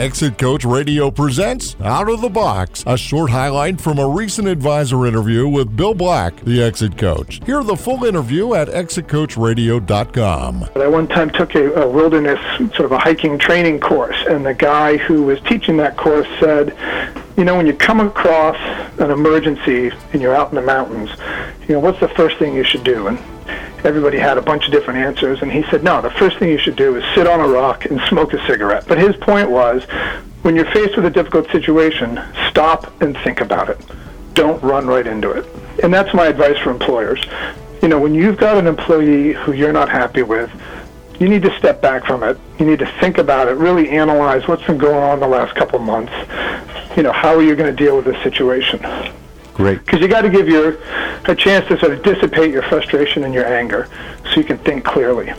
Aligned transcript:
Exit 0.00 0.38
Coach 0.38 0.64
Radio 0.64 1.10
presents 1.10 1.76
Out 1.82 2.08
of 2.08 2.22
the 2.22 2.30
Box, 2.30 2.82
a 2.86 2.96
short 2.96 3.28
highlight 3.28 3.78
from 3.78 3.98
a 3.98 4.08
recent 4.08 4.48
advisor 4.48 5.04
interview 5.04 5.46
with 5.46 5.76
Bill 5.76 5.92
Black, 5.92 6.34
the 6.40 6.62
Exit 6.62 6.96
Coach. 6.96 7.38
Hear 7.44 7.62
the 7.62 7.76
full 7.76 8.06
interview 8.06 8.54
at 8.54 8.68
exitcoachradio.com. 8.68 10.70
I 10.74 10.86
one 10.86 11.06
time 11.06 11.28
took 11.28 11.54
a, 11.54 11.82
a 11.82 11.86
wilderness, 11.86 12.40
sort 12.74 12.86
of 12.86 12.92
a 12.92 12.98
hiking 12.98 13.38
training 13.38 13.80
course, 13.80 14.16
and 14.26 14.46
the 14.46 14.54
guy 14.54 14.96
who 14.96 15.24
was 15.24 15.38
teaching 15.42 15.76
that 15.76 15.98
course 15.98 16.26
said, 16.40 16.74
you 17.36 17.44
know, 17.44 17.58
when 17.58 17.66
you 17.66 17.74
come 17.74 18.00
across 18.00 18.56
an 19.00 19.10
emergency 19.10 19.92
and 20.14 20.22
you're 20.22 20.34
out 20.34 20.48
in 20.48 20.54
the 20.54 20.62
mountains, 20.62 21.10
you 21.68 21.74
know, 21.74 21.80
what's 21.80 22.00
the 22.00 22.08
first 22.08 22.38
thing 22.38 22.54
you 22.54 22.64
should 22.64 22.84
do? 22.84 23.08
And 23.08 23.18
everybody 23.84 24.18
had 24.18 24.38
a 24.38 24.42
bunch 24.42 24.66
of 24.66 24.72
different 24.72 25.00
answers, 25.00 25.42
and 25.42 25.50
he 25.50 25.62
said, 25.64 25.82
no, 25.82 26.00
the 26.00 26.10
first 26.10 26.38
thing 26.38 26.48
you 26.48 26.58
should 26.58 26.76
do 26.76 26.96
is 26.96 27.04
sit 27.14 27.26
on 27.26 27.40
a 27.40 27.48
rock 27.48 27.86
and 27.86 28.00
smoke 28.08 28.32
a 28.32 28.46
cigarette. 28.46 28.86
But 28.86 28.98
his 28.98 29.16
point 29.16 29.50
was, 29.50 29.84
when 30.42 30.56
you're 30.56 30.70
faced 30.72 30.96
with 30.96 31.04
a 31.04 31.10
difficult 31.10 31.50
situation, 31.50 32.20
stop 32.48 33.00
and 33.02 33.16
think 33.18 33.40
about 33.40 33.68
it. 33.68 33.78
Don't 34.34 34.62
run 34.62 34.86
right 34.86 35.06
into 35.06 35.30
it. 35.30 35.44
And 35.82 35.92
that's 35.92 36.14
my 36.14 36.26
advice 36.26 36.58
for 36.58 36.70
employers. 36.70 37.24
You 37.82 37.88
know, 37.88 37.98
when 37.98 38.14
you've 38.14 38.36
got 38.36 38.56
an 38.56 38.66
employee 38.66 39.32
who 39.32 39.52
you're 39.52 39.72
not 39.72 39.88
happy 39.88 40.22
with, 40.22 40.50
you 41.18 41.28
need 41.28 41.42
to 41.42 41.58
step 41.58 41.82
back 41.82 42.06
from 42.06 42.22
it. 42.22 42.38
You 42.58 42.66
need 42.66 42.78
to 42.78 42.90
think 43.00 43.18
about 43.18 43.48
it, 43.48 43.52
really 43.52 43.90
analyze 43.90 44.48
what's 44.48 44.64
been 44.64 44.78
going 44.78 45.02
on 45.02 45.20
the 45.20 45.28
last 45.28 45.54
couple 45.54 45.78
months. 45.78 46.12
You 46.96 47.02
know, 47.02 47.12
how 47.12 47.34
are 47.34 47.42
you 47.42 47.54
going 47.54 47.74
to 47.74 47.84
deal 47.84 47.96
with 47.96 48.06
this 48.06 48.22
situation? 48.22 48.80
Great. 49.54 49.84
Because 49.84 50.00
you 50.00 50.08
got 50.08 50.22
to 50.22 50.30
give 50.30 50.48
your 50.48 50.78
a 51.26 51.34
chance 51.34 51.66
to 51.68 51.78
sort 51.78 51.92
of 51.92 52.02
dissipate 52.02 52.50
your 52.50 52.62
frustration 52.62 53.24
and 53.24 53.34
your 53.34 53.46
anger, 53.46 53.88
so 54.24 54.40
you 54.40 54.44
can 54.44 54.58
think 54.58 54.84
clearly. 54.84 55.32